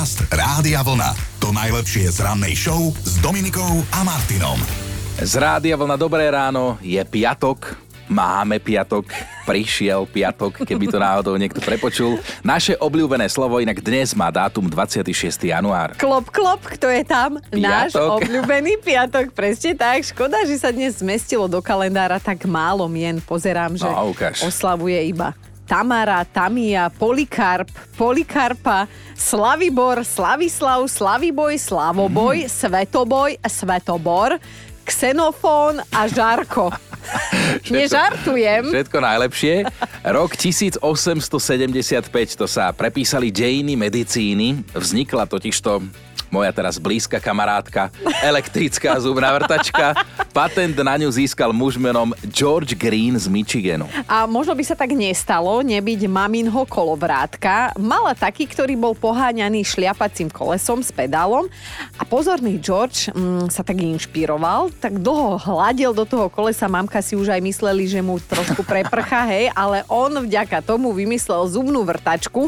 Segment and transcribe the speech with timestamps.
[0.00, 1.12] Podcast Rádia Vlna.
[1.44, 4.56] To najlepšie z rannej show s Dominikou a Martinom.
[5.20, 7.76] Z Rádia Vlna Dobré ráno, je piatok,
[8.08, 9.04] máme piatok,
[9.44, 12.16] prišiel piatok, keby to náhodou niekto prepočul.
[12.40, 15.04] Naše obľúbené slovo inak dnes má dátum 26.
[15.44, 15.92] január.
[16.00, 17.36] Klop, klop, kto je tam?
[17.52, 18.24] Náš Piatok.
[18.24, 20.00] obľúbený piatok, presne tak.
[20.00, 23.20] Škoda, že sa dnes zmestilo do kalendára tak málo mien.
[23.20, 24.48] Pozerám, že No, ukáž.
[24.48, 25.36] oslavuje iba
[25.70, 32.50] Tamara, Tamia, Polikarp, Polikarpa, Slavibor, Slavislav, Slaviboj, Slavoboj, Mhm.
[32.50, 34.42] Svetoboj, Svetobor,
[34.82, 36.74] Xenofón a Žarko.
[37.70, 38.74] Nežartujem.
[38.74, 39.54] Všetko najlepšie.
[40.02, 40.82] Rok 1875,
[42.34, 44.66] to sa prepísali dejiny medicíny.
[44.74, 45.80] Vznikla totižto
[46.30, 47.90] moja teraz blízka kamarátka,
[48.22, 49.98] elektrická zubná vrtačka.
[50.30, 53.90] Patent na ňu získal muž menom George Green z Michiganu.
[54.06, 57.74] A možno by sa tak nestalo, nebyť maminho kolovrátka.
[57.74, 61.50] Mala taký, ktorý bol poháňaný šliapacím kolesom s pedálom
[61.98, 67.18] a pozorný George mm, sa tak inšpiroval, tak dlho hladil do toho kolesa, mamka si
[67.18, 72.46] už aj mysleli, že mu trošku preprcha, hej, ale on vďaka tomu vymyslel zubnú vrtačku.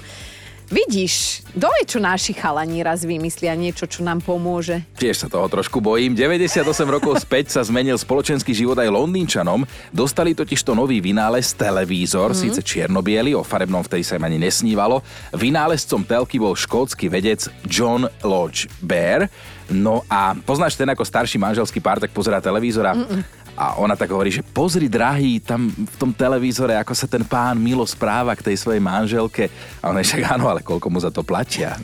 [0.72, 4.80] Vidíš, dole čo naši chalani raz vymyslia niečo, čo nám pomôže.
[4.96, 6.16] Tiež sa toho trošku bojím.
[6.16, 9.68] 98 rokov späť sa zmenil spoločenský život aj Londýnčanom.
[9.92, 12.38] Dostali totiž to nový vynález televízor, mm.
[12.40, 15.04] síce čiernobiely, o farebnom vtedy sa im ani nesnívalo.
[15.36, 19.28] Vynálezcom telky bol škótsky vedec John Lodge Bear.
[19.68, 22.96] No a poznáš ten ako starší manželský pár, tak pozerá televízora.
[22.96, 23.41] Mm-mm.
[23.52, 27.60] A ona tak hovorí, že pozri, drahý, tam v tom televízore, ako sa ten pán
[27.60, 29.52] milo správa k tej svojej manželke.
[29.84, 31.76] A on je však áno, ale koľko mu za to platia?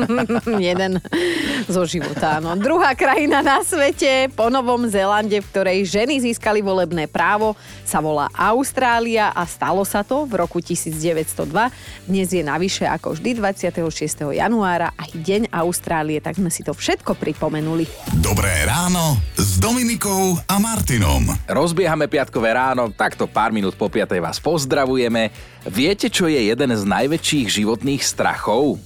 [0.60, 1.00] Jeden
[1.64, 2.52] zo života, áno.
[2.60, 7.56] Druhá krajina na svete, po Novom Zélande, v ktorej ženy získali volebné právo,
[7.88, 11.48] sa volá Austrália a stalo sa to v roku 1902.
[12.04, 14.36] Dnes je navyše ako vždy 26.
[14.36, 17.88] januára aj Deň Austrálie, tak sme si to všetko pripomenuli.
[18.20, 20.56] Dobré ráno s Dominikou a
[21.14, 21.38] Martinom.
[21.46, 25.30] Rozbiehame piatkové ráno, takto pár minút po piatej vás pozdravujeme.
[25.62, 28.82] Viete, čo je jeden z najväčších životných strachov?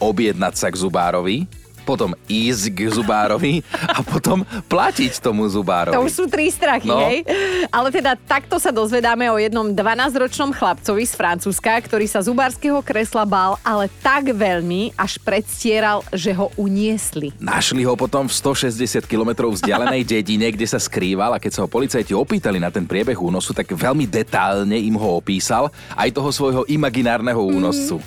[0.00, 1.48] Objednať sa k zubárovi,
[1.82, 5.96] potom ísť k zubárovi a potom platiť tomu zubárovi.
[5.96, 7.00] To už sú tri strachy, No.
[7.02, 7.22] hej?
[7.68, 13.22] Ale teda takto sa dozvedáme o jednom 12-ročnom chlapcovi z Francúzska, ktorý sa zubárskeho kresla
[13.24, 17.30] bál, ale tak veľmi, až predstieral, že ho uniesli.
[17.38, 21.68] Našli ho potom v 160 km vzdialenej dedine, kde sa skrýval a keď sa ho
[21.68, 26.62] policajti opýtali na ten priebeh únosu, tak veľmi detálne im ho opísal, aj toho svojho
[26.66, 28.00] imaginárneho únoscu.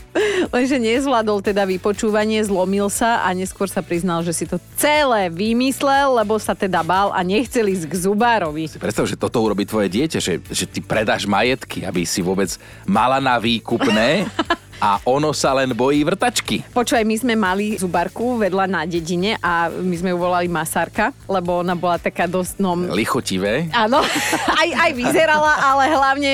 [0.51, 6.17] Lenže nezvládol teda vypočúvanie, zlomil sa a neskôr sa priznal, že si to celé vymyslel,
[6.17, 8.67] lebo sa teda bál a nechcel ísť k zubárovi.
[8.67, 12.49] Si predstav, že toto urobí tvoje dieťa, že, že ty predáš majetky, aby si vôbec
[12.87, 14.27] mala na výkupné
[14.83, 16.59] a ono sa len bojí vrtačky.
[16.75, 21.63] Počúvaj, my sme mali zubarku vedľa na dedine a my sme ju volali Masárka, lebo
[21.63, 23.71] ona bola taká dosť, no, Lichotivé.
[23.71, 24.03] Áno,
[24.61, 26.31] aj, aj vyzerala, ale hlavne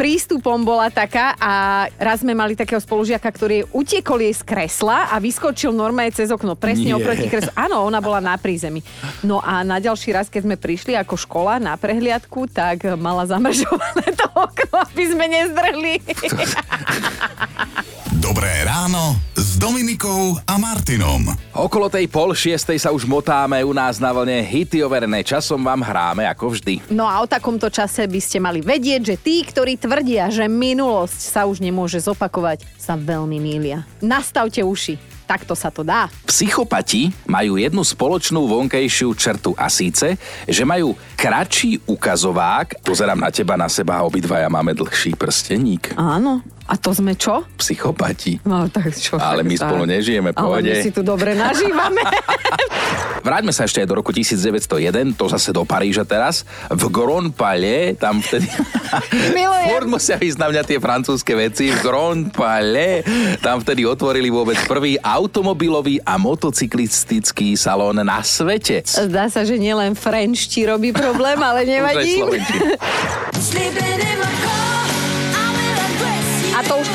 [0.00, 1.52] prístupom bola taká a
[2.00, 6.56] raz sme mali takého spolužiaka, ktorý utiekol jej z kresla a vyskočil normálne cez okno,
[6.56, 6.96] presne Nie.
[6.96, 7.52] oproti kreslu.
[7.52, 8.80] Áno, ona bola na prízemí.
[9.20, 14.08] No a na ďalší raz, keď sme prišli ako škola na prehliadku, tak mala zamržované
[14.16, 15.94] to okno, aby sme nezdrhli.
[18.18, 21.30] Dobré ráno s Dominikou a Martinom.
[21.54, 25.78] Okolo tej pol šiestej sa už motáme u nás na vlne hity overené časom vám
[25.78, 26.90] hráme ako vždy.
[26.90, 31.20] No a o takomto čase by ste mali vedieť, že tí, ktorí tvrdia, že minulosť
[31.22, 33.86] sa už nemôže zopakovať, sa veľmi mília.
[34.02, 34.98] Nastavte uši.
[35.30, 36.10] Takto sa to dá.
[36.26, 40.18] Psychopati majú jednu spoločnú vonkejšiu črtu a síce,
[40.50, 42.82] že majú kratší ukazovák.
[42.82, 45.94] Pozerám na teba, na seba a obidvaja máme dlhší prsteník.
[45.94, 46.42] Áno.
[46.70, 47.42] A to sme čo?
[47.58, 48.38] Psychopati.
[48.46, 49.18] No tak čo?
[49.18, 49.66] Ale my tak.
[49.66, 50.70] spolu nežijeme, Ale pohode.
[50.70, 51.98] my si tu dobre nažívame.
[53.26, 56.46] Vráťme sa ešte aj do roku 1901, to zase do Paríža teraz.
[56.72, 58.46] V Grand Palais, tam vtedy...
[59.36, 59.66] Milujem.
[59.66, 61.74] Furt musia ísť na mňa tie francúzske veci.
[61.74, 63.04] V Grand Palais,
[63.44, 68.86] tam vtedy otvorili vôbec prvý automobilový a motocyklistický salón na svete.
[68.86, 72.24] Zdá sa, že nielen French ti robí problém, ale nevadí.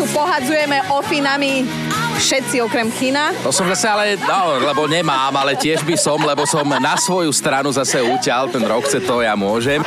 [0.05, 1.65] Tu pohadzujeme ofinami
[2.15, 3.35] všetci okrem China.
[3.43, 7.29] To som zase ale, no, lebo nemám, ale tiež by som, lebo som na svoju
[7.35, 9.83] stranu zase uťal, ten rok chce to, ja môžem.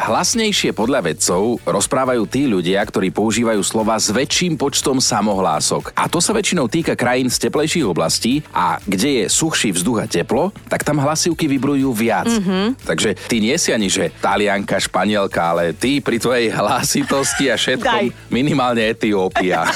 [0.00, 5.92] Hlasnejšie podľa vedcov rozprávajú tí ľudia, ktorí používajú slova s väčším počtom samohlások.
[5.96, 10.06] A to sa väčšinou týka krajín z teplejších oblastí a kde je suchší vzduch a
[10.08, 12.28] teplo, tak tam hlasivky vybrujú viac.
[12.28, 12.80] Mm-hmm.
[12.84, 18.10] Takže ty nie si ani, že talianka, španielka, ale ty pri tvojej hlasitosti a všetkom
[18.10, 18.32] Daj.
[18.32, 19.68] minimálne Etiópia.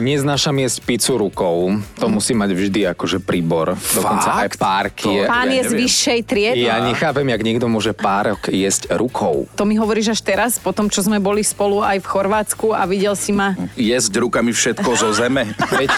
[0.00, 1.76] Neznášam jesť pizzu rukou.
[2.00, 3.76] To musí mať vždy akože príbor.
[3.76, 4.56] Dokonca aj Fakt?
[4.56, 5.04] párky.
[5.04, 6.64] To- Pán Ja je z vyššej triedy.
[6.64, 9.44] Ja nechápem, jak niekto môže párok jesť rukou.
[9.52, 12.88] To mi hovoríš až teraz, po tom, čo sme boli spolu aj v Chorvátsku a
[12.88, 13.52] videl si ma.
[13.76, 15.52] Jesť rukami všetko zo zeme.
[15.68, 15.92] Veď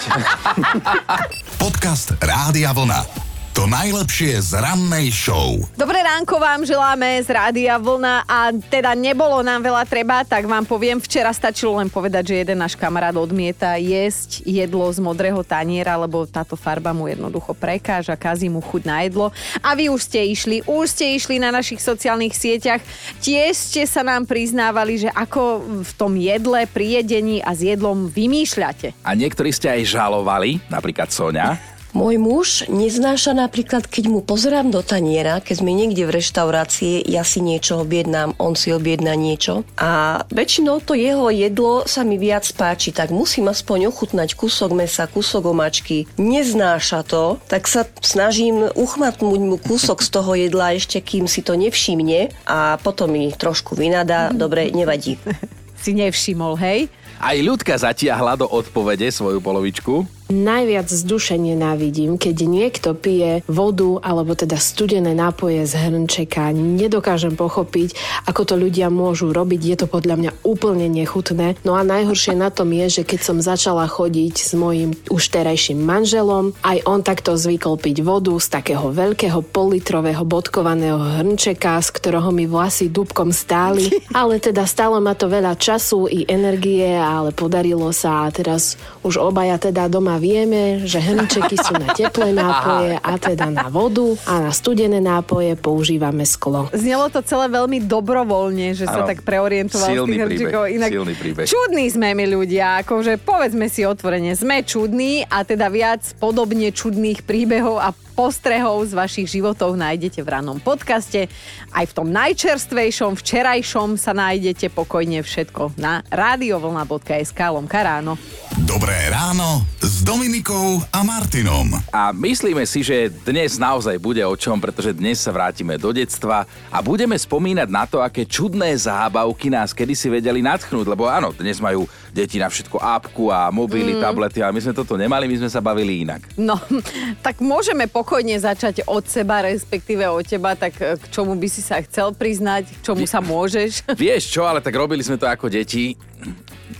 [1.63, 3.24] Podcast Rádia Vlna.
[3.55, 5.55] To najlepšie z rannej show.
[5.79, 10.67] Dobré ránko vám želáme z Rádia Vlna a teda nebolo nám veľa treba, tak vám
[10.67, 15.95] poviem, včera stačilo len povedať, že jeden náš kamarát odmieta jesť jedlo z modrého taniera,
[15.95, 19.31] lebo táto farba mu jednoducho prekáža, kazí mu chuť na jedlo.
[19.63, 22.83] A vy už ste išli, už ste išli na našich sociálnych sieťach,
[23.23, 28.11] tiež ste sa nám priznávali, že ako v tom jedle, pri jedení a s jedlom
[28.11, 28.99] vymýšľate.
[28.99, 31.55] A niektorí ste aj žalovali, napríklad Sonia.
[31.95, 37.23] Môj muž neznáša napríklad, keď mu pozerám do taniera, keď sme niekde v reštaurácii, ja
[37.23, 42.43] si niečo objednám, on si objedná niečo a väčšinou to jeho jedlo sa mi viac
[42.51, 46.03] páči, tak musím aspoň ochutnať kúsok mesa, kúsok omačky.
[46.19, 51.55] Neznáša to, tak sa snažím uchmatnúť mu kúsok z toho jedla ešte, kým si to
[51.55, 55.15] nevšimne a potom mi trošku vynadá, dobre, nevadí.
[55.85, 56.89] Si nevšimol, hej?
[57.21, 60.14] Aj ľudka zatiahla do odpovede svoju polovičku.
[60.25, 66.49] Najviac z duše nenávidím, keď niekto pije vodu alebo teda studené nápoje z hrnčeka.
[66.49, 67.93] Nedokážem pochopiť,
[68.25, 69.61] ako to ľudia môžu robiť.
[69.61, 71.61] Je to podľa mňa úplne nechutné.
[71.61, 75.85] No a najhoršie na tom je, že keď som začala chodiť s mojim už terajším
[75.85, 82.33] manželom, aj on takto zvykol piť vodu z takého veľkého politrového bodkovaného hrnčeka, z ktorého
[82.33, 83.93] mi vlasy dúbkom stáli.
[84.17, 89.21] Ale teda stálo ma to veľa času i energie, ale podarilo sa a teraz už
[89.21, 94.47] obaja teda doma vieme, že hrnčeky sú na teplé nápoje a teda na vodu a
[94.47, 96.67] na studené nápoje používame sklo.
[96.71, 99.09] Znelo to celé veľmi dobrovoľne, že sa Áno.
[99.09, 100.63] tak preorientoval z Silný tých hrčíkov.
[100.65, 101.45] príbeh, silný príbeh.
[101.45, 107.23] Čudní sme my ľudia, akože povedzme si otvorene, sme čudní a teda viac podobne čudných
[107.23, 111.27] príbehov a postrehov z vašich životov nájdete v rannom podcaste.
[111.75, 118.15] Aj v tom najčerstvejšom, včerajšom sa nájdete pokojne všetko na radiovlna.sk lomka ráno.
[118.63, 121.75] Dobré ráno s Dominikou a Martinom.
[121.91, 126.47] A myslíme si, že dnes naozaj bude o čom, pretože dnes sa vrátime do detstva
[126.71, 131.59] a budeme spomínať na to, aké čudné zábavky nás kedysi vedeli natchnúť, lebo áno, dnes
[131.59, 131.83] majú
[132.15, 134.01] deti na všetko apku a mobily, mm.
[134.01, 136.23] tablety, ale my sme toto nemali, my sme sa bavili inak.
[136.39, 136.55] No,
[137.25, 141.65] tak môžeme pokojne začať od seba, respektíve od teba, tak e, k čomu by si
[141.65, 143.81] sa chcel priznať, k čomu sa môžeš.
[143.97, 145.97] Vieš čo, ale tak robili sme to ako deti.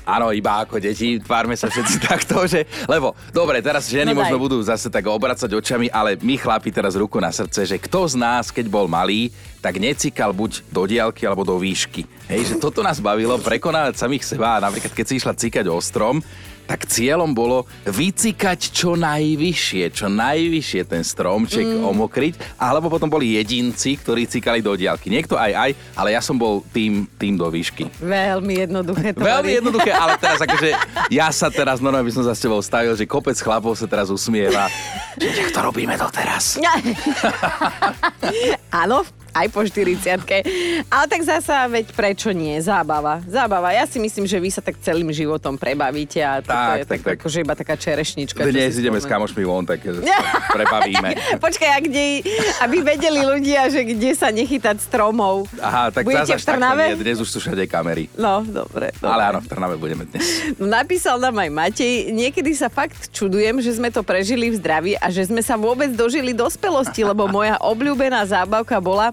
[0.06, 2.70] Áno, iba ako deti, tvárme sa všetci takto, že...
[2.86, 6.94] Lebo, dobre, teraz ženy No možno budú zase tak obracať očami, ale my chlapi teraz
[6.94, 9.34] ruku na srdce, že kto z nás, keď bol malý,
[9.66, 12.06] tak necikal buď do diálky alebo do výšky.
[12.30, 16.22] Hej, že toto nás bavilo, prekonávať samých seba napríklad keď si išla cikať o strom,
[16.66, 21.86] tak cieľom bolo vycikať čo najvyššie, čo najvyššie ten stromček mm.
[21.86, 25.10] omokriť, alebo potom boli jedinci, ktorí cikali do diálky.
[25.10, 27.90] Niekto aj aj, ale ja som bol tým, tým do výšky.
[28.02, 29.58] Veľmi jednoduché to Veľmi boli.
[29.62, 30.70] jednoduché, ale teraz akože
[31.14, 34.10] ja sa teraz normálne by som za s tebou stavil, že kopec chlapov sa teraz
[34.10, 34.68] usmieva.
[35.16, 36.60] Že to robíme doteraz.
[38.84, 42.56] Áno, aj po 40 Ale tak zasa, veď prečo nie?
[42.64, 43.20] Zábava.
[43.28, 43.76] Zábava.
[43.76, 47.00] Ja si myslím, že vy sa tak celým životom prebavíte a Tak, je tak, tak,
[47.04, 47.16] tak.
[47.20, 48.40] akože iba taká čerešnička.
[48.48, 51.38] Dnes ideme s kamošmi von, tak sa prebavíme.
[51.44, 52.24] Počkaj, a kde,
[52.64, 55.52] aby vedeli ľudia, že kde sa nechytať stromov.
[55.60, 56.84] Aha, tak Budete v Trnave?
[56.96, 58.08] Nie, dnes už sú všade kamery.
[58.16, 58.96] No, dobre.
[58.96, 59.12] dobre.
[59.12, 60.24] Ale áno, v Trnave budeme dnes.
[60.56, 64.94] No, napísal nám aj Matej, niekedy sa fakt čudujem, že sme to prežili v zdraví
[64.96, 69.12] a že sme sa vôbec dožili dospelosti, lebo moja obľúbená zábavka bola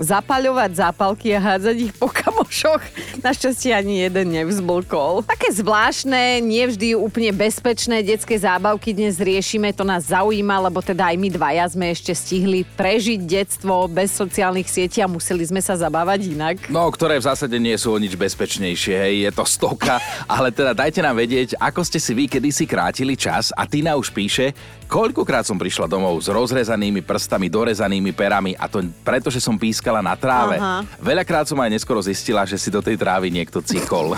[0.00, 2.80] zapaľovať zápalky a hádzať ich po kamošoch.
[3.20, 5.24] Našťastie ani jeden nevzblkol.
[5.28, 11.16] Také zvláštne, nevždy úplne bezpečné detské zábavky dnes riešime, to nás zaujíma, lebo teda aj
[11.20, 16.32] my dvaja sme ešte stihli prežiť detstvo bez sociálnych sietí a museli sme sa zabávať
[16.32, 16.56] inak.
[16.72, 20.72] No, ktoré v zásade nie sú o nič bezpečnejšie, hej, je to stovka, ale teda
[20.72, 24.52] dajte nám vedieť, ako ste si vy kedysi krátili čas a Tina už píše,
[24.92, 30.04] koľkokrát som prišla domov s rozrezanými prstami, dorezanými perami a to preto, že som pískala
[30.04, 30.60] na tráve.
[30.60, 30.84] Aha.
[31.00, 34.12] Veľakrát som aj neskoro zistila, že si do tej trávy niekto cikol.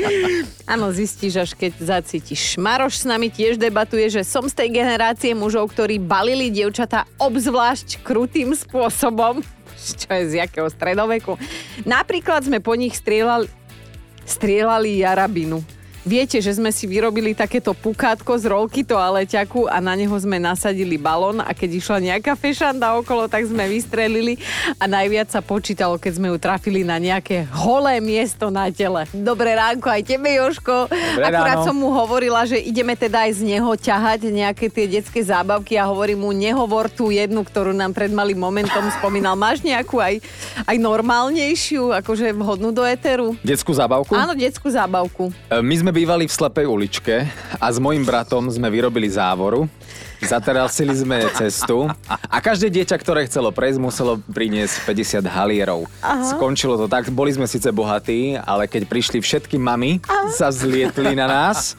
[0.74, 2.58] Áno, zistíš, až keď zacítiš.
[2.58, 8.02] Maroš s nami tiež debatuje, že som z tej generácie mužov, ktorí balili dievčatá obzvlášť
[8.02, 9.46] krutým spôsobom.
[10.02, 11.38] Čo je z jakého stredoveku.
[11.86, 13.46] Napríklad sme po nich strieľali,
[14.26, 15.79] strieľali jarabinu.
[16.00, 20.96] Viete, že sme si vyrobili takéto pukátko z rolky toaleťaku a na neho sme nasadili
[20.96, 24.40] balón a keď išla nejaká fešanda okolo, tak sme vystrelili
[24.80, 29.04] a najviac sa počítalo, keď sme ju trafili na nejaké holé miesto na tele.
[29.12, 30.88] Dobré ránko aj tebe, Joško.
[30.88, 31.68] Dobré Akurát ráno.
[31.68, 35.84] som mu hovorila, že ideme teda aj z neho ťahať nejaké tie detské zábavky a
[35.84, 39.36] hovorím mu, nehovor tú jednu, ktorú nám pred malým momentom spomínal.
[39.36, 40.16] Máš nejakú aj,
[40.64, 43.36] aj normálnejšiu, akože vhodnú do éteru?
[43.44, 44.16] Detskú zábavku?
[44.16, 45.28] Áno, detskú zábavku.
[45.52, 47.28] E, My sme bývali v slepej uličke
[47.60, 49.68] a s mojim bratom sme vyrobili závoru.
[50.24, 55.84] Zaterasili sme cestu a každé dieťa, ktoré chcelo prejsť, muselo priniesť 50 halierov.
[56.00, 56.24] Aha.
[56.24, 60.00] Skončilo to tak, boli sme síce bohatí, ale keď prišli všetky mamy,
[60.32, 61.76] sa zlietli na nás,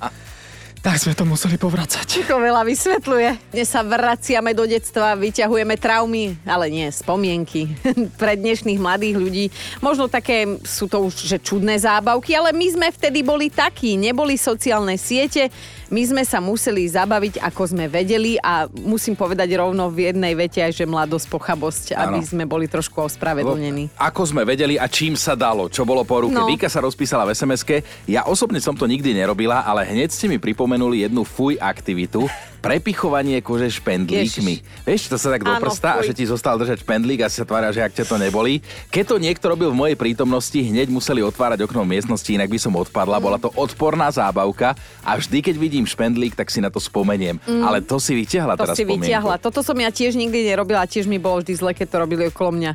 [0.82, 2.26] tak sme to museli povracať.
[2.26, 3.54] To veľa vysvetľuje.
[3.54, 7.70] Dnes sa vraciame do detstva, vyťahujeme traumy, ale nie, spomienky
[8.22, 9.46] pre dnešných mladých ľudí.
[9.78, 14.42] Možno také sú to už že čudné zábavky, ale my sme vtedy boli takí, neboli
[14.42, 15.54] sociálne siete,
[15.92, 20.64] my sme sa museli zabaviť, ako sme vedeli a musím povedať rovno v jednej vete
[20.64, 22.26] aj, že mladosť, pochabosť, aby Áno.
[22.26, 23.92] sme boli trošku ospravedlnení.
[24.00, 26.40] Ako sme vedeli a čím sa dalo, čo bolo po ruke.
[26.40, 26.48] No.
[26.48, 30.40] Vika sa rozpísala v sms Ja osobne som to nikdy nerobila, ale hneď ste mi
[30.72, 32.30] pripomenuli jednu fuj aktivitu.
[32.62, 34.86] Prepichovanie kože špendlíkmi.
[34.86, 37.46] Vieš, to sa tak do prsta a že ti zostal držať špendlík a si sa
[37.50, 38.62] tvária, že ak ťa to neboli.
[38.94, 42.78] Keď to niekto robil v mojej prítomnosti, hneď museli otvárať okno miestnosti, inak by som
[42.78, 43.18] odpadla.
[43.18, 47.42] Bola to odporná zábavka a vždy, keď vidím špendlík, tak si na to spomeniem.
[47.50, 49.10] Ale to si vyťahla To teraz si spomienku.
[49.10, 49.36] vyťahla.
[49.42, 52.54] Toto som ja tiež nikdy nerobila, tiež mi bolo vždy zle, keď to robili okolo
[52.62, 52.72] mňa.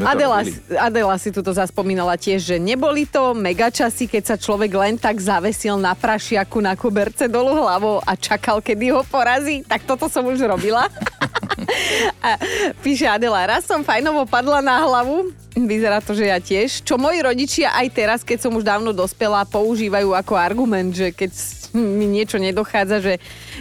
[0.00, 0.48] Adela.
[0.80, 5.20] Adela si tuto zaspomínala tiež, že neboli to mega časy, keď sa človek len tak
[5.20, 9.66] zavesil na prašiaku na koberce dolu hlavou a čakal, kedy ho porazí.
[9.66, 10.86] Tak toto som už robila.
[12.26, 12.38] a
[12.78, 17.26] píše Adela, raz som fajnovo padla na hlavu, vyzerá to, že ja tiež, čo moji
[17.26, 21.34] rodičia aj teraz, keď som už dávno dospela, používajú ako argument, že keď
[21.74, 23.14] mi niečo nedochádza, že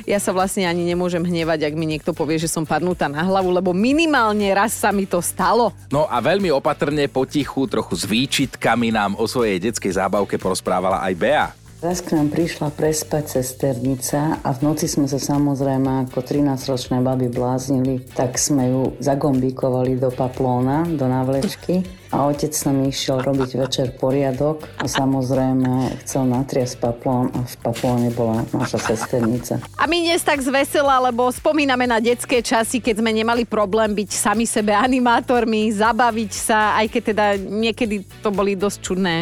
[0.06, 3.50] ja sa vlastne ani nemôžem hnevať, ak mi niekto povie, že som padnutá na hlavu,
[3.50, 5.74] lebo minimálne raz sa mi to stalo.
[5.90, 11.14] No a veľmi opatrne, potichu, trochu s výčitkami nám o svojej detskej zábavke porozprávala aj
[11.18, 11.65] Bea.
[11.84, 17.28] Raz k nám prišla prespať sesternica a v noci sme sa samozrejme ako 13-ročné baby
[17.28, 23.88] bláznili, tak sme ju zagombíkovali do paplóna, do navlečky a otec nám išiel robiť večer
[24.00, 29.60] poriadok a samozrejme chcel natriasť paplón a v paplóne bola naša sesternica.
[29.76, 34.10] A my dnes tak zvesela, lebo spomíname na detské časy, keď sme nemali problém byť
[34.16, 39.16] sami sebe animátormi, zabaviť sa, aj keď teda niekedy to boli dosť čudné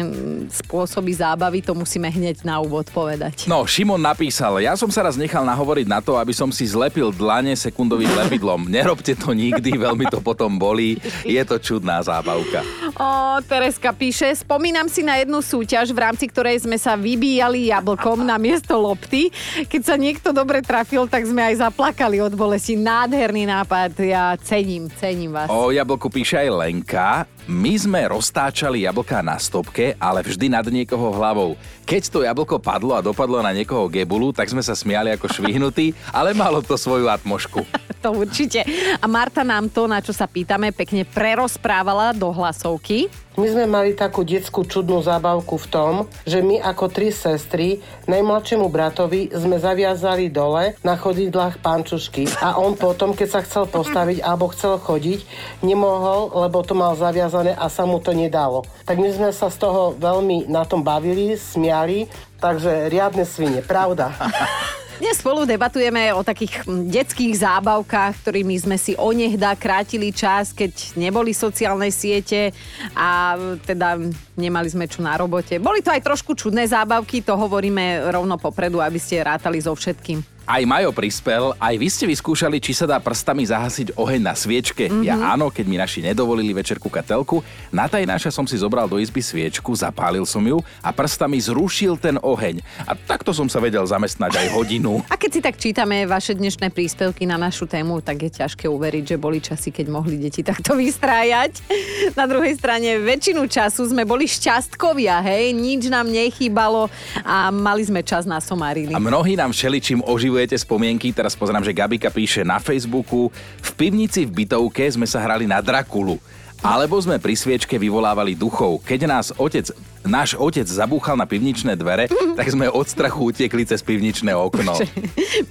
[0.54, 3.50] spôsoby zábavy, to musíme hneď na úvod povedať.
[3.50, 7.10] No, Šimon napísal, ja som sa raz nechal nahovoriť na to, aby som si zlepil
[7.10, 8.70] dlane sekundovým lepidlom.
[8.70, 11.02] Nerobte to nikdy, veľmi to potom bolí.
[11.26, 12.83] Je to čudná zábavka.
[12.92, 18.20] O, Tereska píše, spomínam si na jednu súťaž, v rámci ktorej sme sa vybíjali jablkom
[18.20, 19.32] na miesto lopty.
[19.66, 22.76] Keď sa niekto dobre trafil, tak sme aj zaplakali od bolesti.
[22.76, 25.48] Nádherný nápad, ja cením, cením vás.
[25.48, 27.24] O jablku píše aj Lenka.
[27.44, 31.60] My sme roztáčali jablká na stopke, ale vždy nad niekoho hlavou.
[31.84, 35.92] Keď to jablko padlo a dopadlo na niekoho gebulu, tak sme sa smiali ako švihnutí,
[36.08, 37.60] ale malo to svoju atmošku.
[38.04, 38.60] To určite.
[39.00, 43.08] A Marta nám to, na čo sa pýtame, pekne prerozprávala do hlasovky.
[43.34, 48.70] My sme mali takú detskú čudnú zábavku v tom, že my ako tri sestry najmladšiemu
[48.70, 54.54] bratovi sme zaviazali dole na chodidlách pančušky a on potom, keď sa chcel postaviť alebo
[54.54, 55.26] chcel chodiť,
[55.66, 58.62] nemohol, lebo to mal zaviazané a sa mu to nedalo.
[58.86, 62.06] Tak my sme sa z toho veľmi na tom bavili, smiali,
[62.38, 64.14] takže riadne svine, pravda.
[64.94, 70.94] Dnes spolu debatujeme o takých hm, detských zábavkách, ktorými sme si onehda krátili čas, keď
[70.94, 72.54] neboli sociálne siete
[72.94, 73.34] a
[73.66, 73.98] teda
[74.38, 75.58] nemali sme čo na robote.
[75.58, 80.33] Boli to aj trošku čudné zábavky, to hovoríme rovno popredu, aby ste rátali so všetkým.
[80.44, 84.92] Aj Majo prispel, aj vy ste vyskúšali, či sa dá prstami zahasiť oheň na sviečke.
[84.92, 85.00] Mm-hmm.
[85.08, 87.40] Ja áno, keď mi naši nedovolili večer kúkať telku,
[87.72, 92.20] na tajnáša som si zobral do izby sviečku, zapálil som ju a prstami zrušil ten
[92.20, 92.60] oheň.
[92.84, 95.00] A takto som sa vedel zamestnať aj hodinu.
[95.12, 99.14] A keď si tak čítame vaše dnešné príspevky na našu tému, tak je ťažké uveriť,
[99.14, 101.64] že boli časy, keď mohli deti takto vystrájať.
[102.12, 106.92] Na druhej strane väčšinu času sme boli šťastkovia, hej, nič nám nechýbalo
[107.24, 108.92] a mali sme čas na somariny.
[108.92, 111.14] A mnohí nám všeličím oživujete spomienky.
[111.14, 113.30] Teraz pozerám, že Gabika píše na Facebooku.
[113.62, 116.18] V pivnici v bytovke sme sa hrali na Drakulu.
[116.58, 118.82] Alebo sme pri sviečke vyvolávali duchov.
[118.82, 119.70] Keď nás otec
[120.04, 122.06] náš otec zabúchal na pivničné dvere,
[122.38, 124.76] tak sme od strachu utekli cez pivničné okno.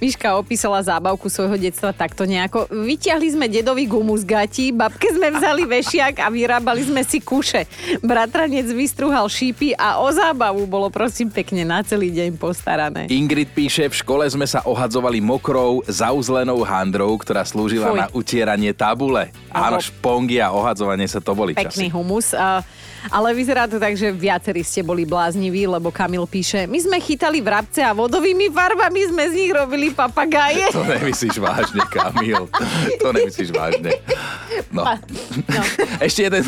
[0.02, 2.70] Miška opísala zábavku svojho detstva takto nejako.
[2.70, 7.66] Vyťahli sme dedovi gumu z gatí, babke sme vzali vešiak a vyrábali sme si kuše.
[8.00, 13.10] Bratranec vystruhal šípy a o zábavu bolo prosím pekne na celý deň postarané.
[13.10, 17.98] Ingrid píše, v škole sme sa ohadzovali mokrou, zauzlenou handrou, ktorá slúžila Fuj.
[17.98, 19.34] na utieranie tabule.
[19.50, 21.94] Áno, špongy a ohadzovanie sa to boli Pekný časy.
[21.94, 22.32] humus.
[22.32, 22.62] A,
[23.10, 27.40] ale vyzerá to tak, že viacerí ste boli blázniví, lebo Kamil píše, my sme chytali
[27.44, 30.70] vrabce a vodovými farbami sme z nich robili papagáje.
[30.72, 32.48] To nemyslíš vážne, Kamil.
[33.00, 34.00] To nemyslíš vážne.
[34.70, 34.82] No.
[34.84, 35.62] No.
[36.02, 36.42] Ešte jeden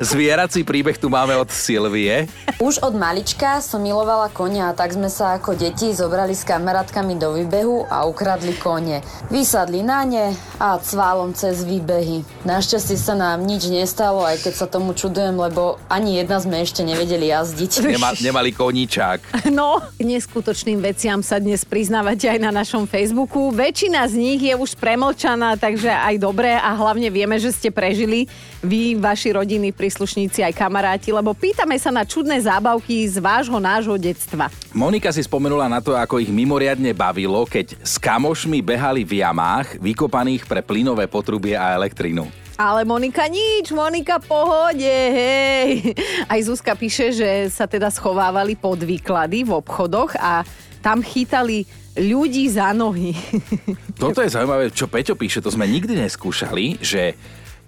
[0.00, 2.28] zvierací príbeh tu máme od Silvie.
[2.58, 7.20] Už od malička som milovala konia a tak sme sa ako deti zobrali s kamarátkami
[7.20, 9.04] do výbehu a ukradli kone.
[9.28, 12.24] Vysadli na ne a cválom cez výbehy.
[12.48, 16.84] Našťastie sa nám nič nestalo, aj keď sa tomu čudujem, lebo ani jedna sme ešte
[16.84, 17.72] nevedeli jazdiť.
[17.96, 19.20] Nema, nemali koníčák.
[19.58, 23.48] No, k neskutočným veciam sa dnes priznávate aj na našom Facebooku.
[23.50, 28.28] Väčšina z nich je už premlčaná, takže aj dobré a hlavne vieme, že ste prežili
[28.60, 33.96] vy, vaši rodiny, príslušníci aj kamaráti, lebo pýtame sa na čudné zábavky z vášho, nášho
[33.96, 34.52] detstva.
[34.70, 39.80] Monika si spomenula na to, ako ich mimoriadne bavilo, keď s kamošmi behali v jamách,
[39.80, 42.47] vykopaných pre plynové potrubie a elektrínu.
[42.58, 45.94] Ale Monika nič, Monika pohode, hej.
[46.26, 50.42] Aj Zuzka píše, že sa teda schovávali pod výklady v obchodoch a
[50.82, 51.62] tam chytali
[51.94, 53.14] ľudí za nohy.
[54.02, 57.14] Toto je zaujímavé, čo Peťo píše, to sme nikdy neskúšali, že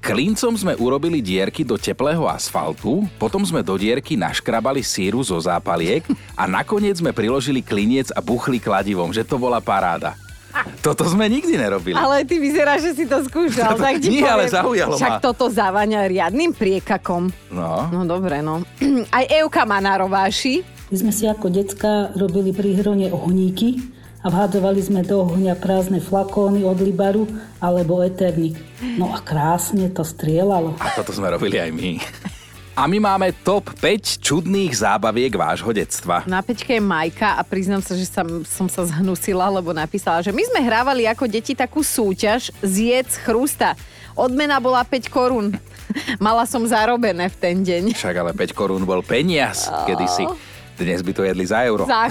[0.03, 6.03] klincom sme urobili dierky do teplého asfaltu, potom sme do dierky naškrabali síru zo zápaliek
[6.35, 10.19] a nakoniec sme priložili kliniec a buchli kladivom, že to bola paráda.
[10.81, 11.93] Toto sme nikdy nerobili.
[11.93, 13.77] Ale ty vyzeráš, že si to skúšal.
[13.77, 14.57] Tak ti nie, ale poviem.
[14.57, 15.21] zaujalo Však ma.
[15.21, 17.29] toto závaňa riadnym priekakom.
[17.53, 17.87] No.
[17.93, 18.65] No dobre, no.
[19.17, 20.65] Aj Euka má na rováši.
[20.91, 23.79] My sme si ako decka robili pri hrone ohníky
[24.21, 27.25] a vhádzovali sme do ohňa prázdne flakóny od Libaru
[27.63, 28.59] alebo Eternik.
[28.99, 30.77] No a krásne to strieľalo.
[30.77, 31.91] A toto sme robili aj my.
[32.81, 36.25] A my máme top 5 čudných zábaviek vášho detstva.
[36.25, 40.33] Na peťke je Majka a priznám sa, že som, som sa zhnusila, lebo napísala, že
[40.33, 43.77] my sme hrávali ako deti takú súťaž zjedz chrusta.
[44.17, 45.61] Odmena bola 5 korún.
[46.25, 47.93] Mala som zarobené v ten deň.
[47.93, 50.25] Však ale 5 korún bol peniaz kedysi.
[50.81, 51.85] Dnes by to jedli za euro.
[51.85, 52.09] Za.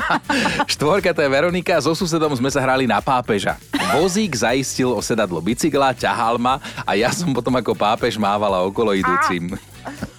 [0.80, 3.60] Štvorka to je Veronika, so susedom sme sa hrali na pápeža.
[3.92, 6.56] Vozík zaistil o sedadlo bicykla, ťahal ma
[6.88, 9.52] a ja som potom ako pápež mávala okolo idúcim.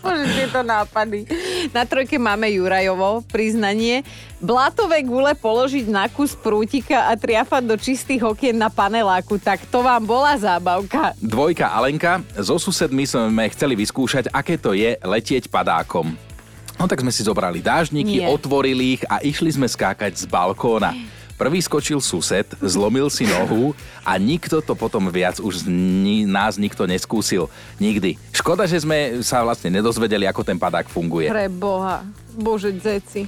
[0.02, 1.30] Bože, tieto nápady.
[1.70, 4.02] Na trojke máme Jurajovo priznanie.
[4.42, 9.38] Blatové gule položiť na kus prútika a triafať do čistých okien na paneláku.
[9.38, 11.14] Tak to vám bola zábavka.
[11.22, 16.18] Dvojka Alenka, so susedmi sme chceli vyskúšať, aké to je letieť padákom.
[16.82, 18.34] No tak sme si zobrali dážniky, Nie.
[18.34, 20.98] otvorili ich a išli sme skákať z balkóna.
[21.42, 23.74] Prvý skočil sused, zlomil si nohu
[24.06, 27.50] a nikto to potom viac už ni- nás nikto neskúsil.
[27.82, 28.14] Nikdy.
[28.30, 31.34] Škoda, že sme sa vlastne nedozvedeli, ako ten padák funguje.
[31.34, 32.06] Pre Boha.
[32.38, 33.26] Bože, dzeci.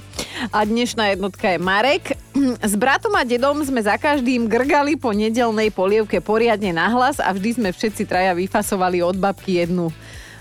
[0.54, 2.14] A dnešná jednotka je Marek.
[2.70, 7.50] S bratom a dedom sme za každým grgali po nedelnej polievke poriadne nahlas a vždy
[7.58, 9.90] sme všetci traja vyfasovali od babky jednu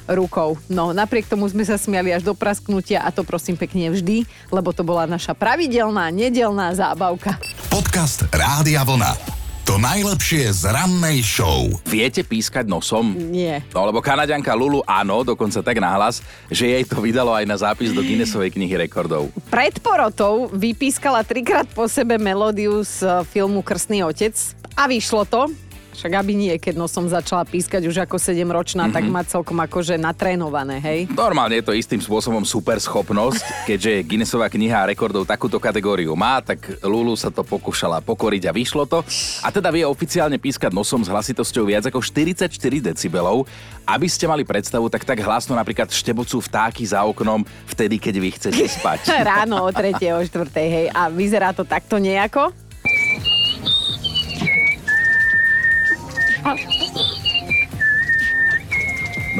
[0.08, 0.60] rukou.
[0.68, 4.72] No, napriek tomu sme sa smiali až do prasknutia a to prosím pekne vždy, lebo
[4.76, 7.39] to bola naša pravidelná nedelná zábavka.
[7.72, 9.44] Podcast Rádia Vlna.
[9.63, 11.72] To najlepšie z rannej show.
[11.88, 13.16] Viete pískať nosom?
[13.16, 13.63] Nie.
[13.72, 16.20] No lebo Kanaďanka Lulu áno, dokonca tak nahlas,
[16.52, 19.32] že jej to vydalo aj na zápis do Guinnessovej knihy rekordov.
[19.48, 24.36] Pred porotou vypískala trikrát po sebe melódiu z filmu Krstný otec
[24.76, 25.48] a vyšlo to.
[25.94, 28.96] Však aby nie, keď nosom začala pískať už ako 7-ročná, mm-hmm.
[28.98, 31.00] tak má celkom akože natrénované, hej?
[31.14, 36.82] Normálne je to istým spôsobom super schopnosť, keďže Guinnessová kniha rekordov takúto kategóriu má, tak
[36.82, 39.06] Lulu sa to pokúšala pokoriť a vyšlo to.
[39.46, 42.50] A teda vie oficiálne pískať nosom s hlasitosťou viac ako 44
[42.82, 43.46] decibelov.
[43.84, 48.30] Aby ste mali predstavu, tak tak hlasno napríklad štebocú vtáky za oknom vtedy, keď vy
[48.34, 49.00] chcete spať.
[49.30, 50.00] Ráno o 3.
[50.16, 50.50] o 4.
[50.56, 50.86] hej.
[50.96, 52.62] A vyzerá to takto nejako?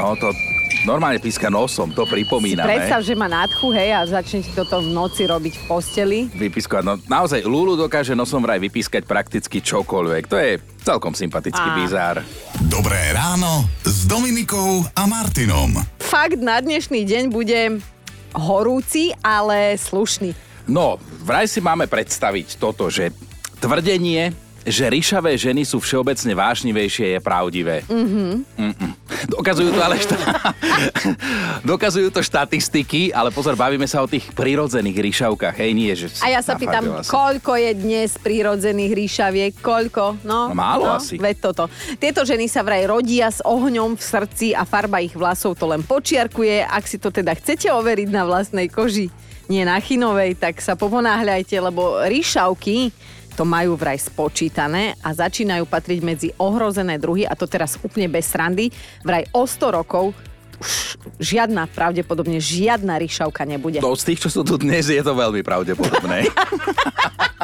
[0.04, 0.36] No to
[0.84, 2.68] normálne píska nosom, to pripomíname.
[2.68, 6.20] Predstav, že má nádchu, hej, a začne ti toto v noci robiť v posteli.
[6.28, 6.84] Vypískať.
[6.84, 10.24] No, naozaj, Lulu dokáže nosom vraj vypískať prakticky čokoľvek.
[10.28, 11.76] To je celkom sympatický Á.
[11.80, 12.16] bizár.
[12.68, 15.72] Dobré ráno s Dominikou a Martinom.
[16.04, 17.80] Fakt na dnešný deň bude
[18.36, 20.36] horúci, ale slušný.
[20.68, 23.16] No, vraj si máme predstaviť toto, že
[23.64, 24.36] tvrdenie,
[24.68, 27.88] že ryšavé ženy sú všeobecne vášnivejšie, je pravdivé.
[27.88, 28.44] Mhm.
[28.60, 28.92] Mm-mm.
[29.24, 30.16] Dokazujú to ale šta...
[31.72, 36.12] Dokazujú to štatistiky, ale pozor, bavíme sa o tých prirodzených ryšavkách, hej, nie, že...
[36.20, 37.12] A ja sa pýtam, nafarbila si.
[37.12, 39.54] koľko je dnes prírodzených ríšaviek?
[39.64, 40.20] Koľko?
[40.28, 41.22] No, No, málo no, asi.
[41.22, 41.70] Veď toto.
[42.02, 45.86] Tieto ženy sa vraj rodia s ohňom v srdci a farba ich vlasov to len
[45.86, 46.66] počiarkuje.
[46.66, 49.14] Ak si to teda chcete overiť na vlastnej koži,
[49.46, 52.90] nie na chinovej, tak sa poponáhľajte, lebo ríšavky
[53.34, 58.30] to majú vraj spočítané a začínajú patriť medzi ohrozené druhy a to teraz úplne bez
[58.30, 58.70] srandy.
[59.02, 60.14] Vraj o 100 rokov
[60.64, 63.84] už žiadna, pravdepodobne žiadna ríšavka nebude.
[63.84, 66.30] To z tých, čo sú tu dnes, je to veľmi pravdepodobné.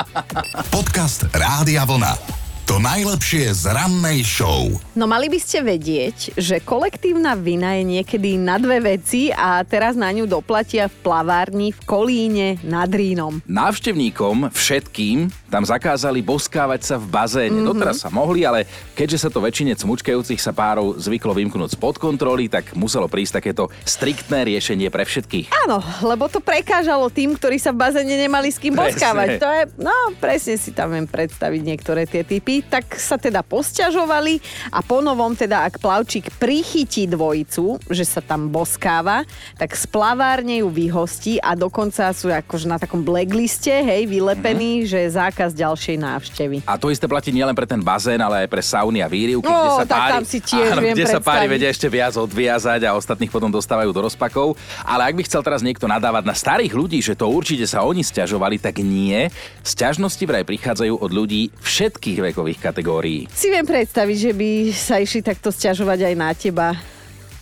[0.75, 2.48] Podcast Rádia Vlna.
[2.69, 4.69] To najlepšie z rannej show.
[4.93, 9.97] No mali by ste vedieť, že kolektívna vina je niekedy na dve veci a teraz
[9.97, 13.41] na ňu doplatia v plavárni v Kolíne nad Rínom.
[13.49, 17.49] Návštevníkom všetkým tam zakázali boskávať sa v bazéne.
[17.49, 17.57] Mhm.
[17.57, 17.69] Mm-hmm.
[17.73, 22.53] Doteraz sa mohli, ale keďže sa to väčšine cmučkajúcich sa párov zvyklo vymknúť spod kontroly,
[22.53, 25.49] tak muselo prísť takéto striktné riešenie pre všetkých.
[25.65, 28.93] Áno, lebo to prekážalo tým, ktorí sa v bazéne nemali s kým Presne.
[28.93, 29.27] boskávať.
[29.41, 32.58] To je, no presne si tam viem predstaviť niektoré tie typy.
[32.65, 34.41] Tak sa teda posťažovali
[34.73, 39.23] a ponovom teda, ak plavčík prichytí dvojicu, že sa tam boskáva,
[39.55, 44.89] tak z plavárne ju vyhostí a dokonca sú akože na takom blackliste, hej, vylepení, mm-hmm.
[44.89, 46.57] že je zákaz ďalšej návštevy.
[46.65, 49.53] A to isté platí nielen pre ten bazén, ale aj pre sauny a výrivky, No,
[49.53, 51.53] kde sa tak pári, tam si tiež áno, viem kde sa pári predstaviť.
[51.53, 54.57] vedia ešte viac odviazať a ostatných potom dostávajú do rozpakov.
[54.81, 58.01] Ale ak by chcel teraz niekto nadávať na starých ľudí, že to určite sa oni
[58.01, 59.29] stiažovali, tak nie.
[59.61, 63.29] Sťažnosti vraj prichádzajú od ľudí všetkých vekových kategórií.
[63.29, 66.67] Si viem predstaviť, že by sa išli takto sťažovať aj na teba.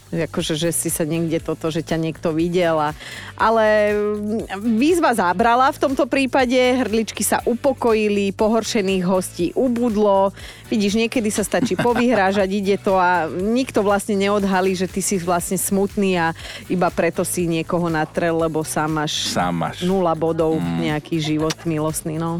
[0.07, 2.79] Akože, že si sa niekde toto, že ťa niekto videl.
[2.79, 2.95] A...
[3.35, 10.31] Ale mm, výzva zábrala v tomto prípade, hrdličky sa upokojili, pohoršených hostí ubudlo.
[10.71, 15.59] Vidíš, niekedy sa stačí povyhrážať, ide to a nikto vlastne neodhalí, že ty si vlastne
[15.59, 16.31] smutný a
[16.71, 19.83] iba preto si niekoho natrel, lebo sám máš, Sám máš.
[19.83, 22.15] nula bodov, nejaký život milostný.
[22.15, 22.39] No.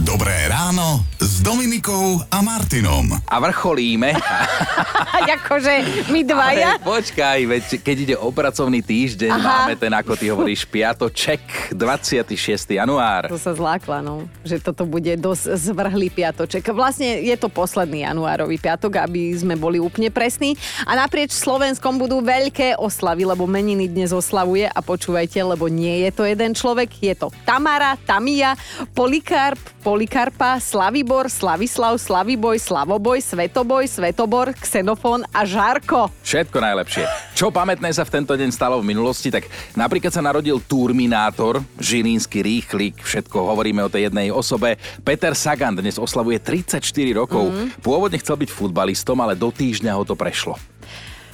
[0.00, 3.20] Dobré ráno s Dominikou a Martinom.
[3.28, 4.16] A vrcholíme.
[5.40, 6.78] akože my dvaja.
[6.78, 9.42] Ale počkaj, veď keď ide o pracovný týždeň, Aha.
[9.42, 12.78] máme ten, ako ty hovoríš, piatoček, 26.
[12.78, 13.28] január.
[13.28, 14.30] To sa zlákla, no.
[14.46, 16.70] Že toto bude dosť zvrhlý piatoček.
[16.70, 20.54] Vlastne je to posledný januárový piatok, aby sme boli úplne presní.
[20.86, 26.10] A naprieč Slovenskom budú veľké oslavy, lebo meniny dnes oslavuje a počúvajte, lebo nie je
[26.14, 28.54] to jeden človek, je to Tamara, Tamia,
[28.94, 29.58] Polikarp,
[29.90, 36.14] Polikarpa, Slavibor, Slavislav, Slaviboj, Slavoboj, Svetoboj, Svetobor, Xenofón a Žarko.
[36.22, 37.10] Všetko najlepšie.
[37.34, 42.38] Čo pamätné sa v tento deň stalo v minulosti, tak napríklad sa narodil Turminátor, žilínsky
[42.38, 44.78] rýchlik, všetko hovoríme o tej jednej osobe.
[45.02, 46.78] Peter Sagan dnes oslavuje 34
[47.10, 47.50] rokov.
[47.50, 47.74] Mm.
[47.82, 50.54] Pôvodne chcel byť futbalistom, ale do týždňa ho to prešlo.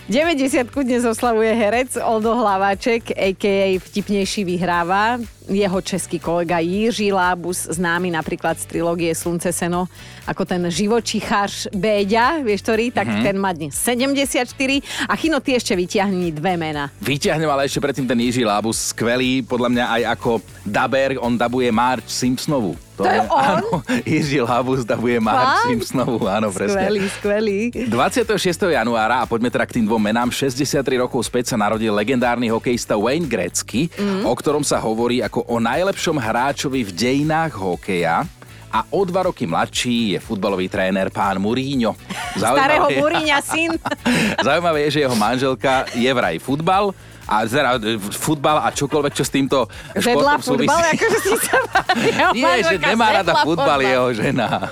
[0.09, 3.77] 90 dnes oslavuje herec Oldo Hlaváček, a.k.a.
[3.77, 5.21] vtipnejší vyhráva.
[5.47, 9.87] Jeho český kolega Jiří Lábus, známy napríklad z trilógie Slunce seno,
[10.27, 13.23] ako ten živočichář Béďa, vieš ktorý, tak Mhm.
[13.23, 14.83] ten má dnes 74.
[15.07, 16.91] A Chino, ty ešte vyťahni dve mená.
[16.99, 20.31] Vyťahnem ale ešte predtým ten Jiří Lábus, skvelý, podľa mňa aj ako
[20.63, 22.75] daber, on dabuje Marge Simpsonovu.
[22.97, 23.45] To je on?
[23.61, 25.69] Áno, Jiří Lábus dabuje Marge?
[25.69, 26.81] Simpsonovu, áno, presne.
[26.81, 27.59] Skvelý, skvelý.
[27.93, 28.73] 26.
[28.73, 32.97] januára, a poďme teda k tým dvom menám, 63 rokov späť sa narodil legendárny hokejista
[32.97, 34.25] Wayne Gretzky, mm.
[34.25, 38.25] o ktorom sa hovorí ako o najlepšom hráčovi v dejinách hokeja.
[38.67, 41.97] A o dva roky mladší je futbalový tréner pán Mourinho.
[42.37, 43.73] Starého je- Muríňa syn.
[44.47, 46.93] Zaujímavé je, že jeho manželka je vraj futbal,
[47.27, 49.67] a e, futbal a čokoľvek, čo s týmto
[49.99, 50.71] športom súvisí.
[50.71, 51.59] futbal, akože si sa
[52.39, 53.83] Nie, že nemá rada futbal futbal.
[53.83, 54.71] jeho žena.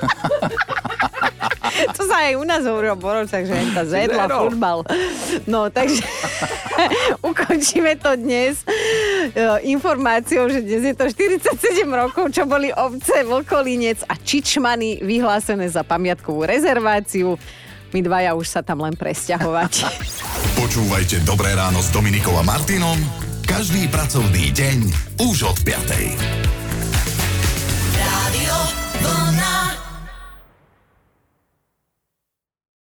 [1.94, 4.86] To sa aj u nás hovorí o Boročách, že tá zjedla futbal.
[5.44, 6.02] No, takže
[7.30, 8.66] ukončíme to dnes e,
[9.70, 15.82] informáciou, že dnes je to 47 rokov, čo boli obce Vlkolínec a Čičmany vyhlásené za
[15.82, 17.34] pamiatkovú rezerváciu.
[17.94, 19.72] My dvaja už sa tam len presťahovať.
[20.60, 22.98] Počúvajte Dobré ráno s Dominikou a Martinom
[23.44, 24.78] každý pracovný deň
[25.20, 26.63] už od 5.